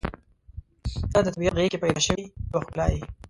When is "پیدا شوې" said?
1.83-2.25